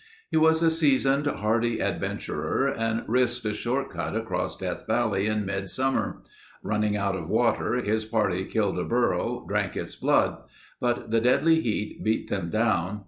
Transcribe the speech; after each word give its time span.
He 0.31 0.37
was 0.37 0.63
a 0.63 0.71
seasoned, 0.71 1.27
hardy 1.27 1.79
adventurer 1.79 2.67
and 2.67 3.03
risked 3.07 3.45
a 3.45 3.53
short 3.53 3.91
cut 3.91 4.15
across 4.15 4.57
Death 4.57 4.85
Valley 4.87 5.27
in 5.27 5.45
mid 5.45 5.69
summer. 5.69 6.23
Running 6.63 6.97
out 6.97 7.15
of 7.15 7.29
water, 7.29 7.75
his 7.75 8.03
party 8.03 8.45
killed 8.45 8.79
a 8.79 8.83
burro, 8.83 9.45
drank 9.47 9.77
its 9.77 9.95
blood; 9.95 10.39
but 10.79 11.11
the 11.11 11.21
deadly 11.21 11.61
heat 11.61 12.03
beat 12.03 12.31
them 12.31 12.49
down. 12.49 12.99